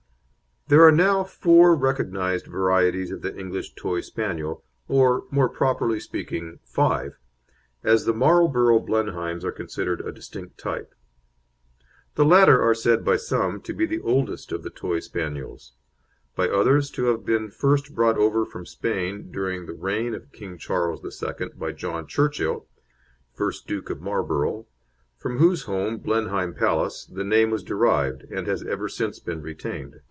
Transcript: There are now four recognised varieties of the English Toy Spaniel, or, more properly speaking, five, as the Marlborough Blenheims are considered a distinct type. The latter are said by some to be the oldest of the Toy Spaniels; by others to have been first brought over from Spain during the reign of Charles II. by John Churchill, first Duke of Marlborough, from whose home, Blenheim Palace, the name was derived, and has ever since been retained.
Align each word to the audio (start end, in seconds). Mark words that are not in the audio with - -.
There 0.67 0.85
are 0.85 0.89
now 0.91 1.25
four 1.25 1.75
recognised 1.75 2.45
varieties 2.47 3.11
of 3.11 3.21
the 3.23 3.35
English 3.37 3.73
Toy 3.75 3.99
Spaniel, 3.99 4.63
or, 4.87 5.25
more 5.29 5.49
properly 5.49 5.99
speaking, 5.99 6.59
five, 6.63 7.17
as 7.83 8.05
the 8.05 8.13
Marlborough 8.13 8.79
Blenheims 8.79 9.43
are 9.43 9.51
considered 9.51 9.99
a 9.99 10.13
distinct 10.13 10.57
type. 10.57 10.95
The 12.15 12.23
latter 12.23 12.61
are 12.61 12.73
said 12.73 13.03
by 13.03 13.17
some 13.17 13.59
to 13.63 13.73
be 13.73 13.85
the 13.85 13.99
oldest 13.99 14.53
of 14.53 14.63
the 14.63 14.69
Toy 14.69 15.01
Spaniels; 15.01 15.73
by 16.37 16.47
others 16.47 16.89
to 16.91 17.03
have 17.07 17.25
been 17.25 17.49
first 17.49 17.93
brought 17.93 18.17
over 18.17 18.45
from 18.45 18.65
Spain 18.65 19.29
during 19.29 19.65
the 19.65 19.73
reign 19.73 20.13
of 20.15 20.31
Charles 20.57 21.03
II. 21.03 21.49
by 21.55 21.73
John 21.73 22.07
Churchill, 22.07 22.65
first 23.33 23.67
Duke 23.67 23.89
of 23.89 23.99
Marlborough, 23.99 24.67
from 25.17 25.35
whose 25.39 25.63
home, 25.63 25.97
Blenheim 25.97 26.53
Palace, 26.53 27.03
the 27.05 27.25
name 27.25 27.49
was 27.49 27.61
derived, 27.61 28.23
and 28.31 28.47
has 28.47 28.63
ever 28.63 28.87
since 28.87 29.19
been 29.19 29.41
retained. 29.41 29.97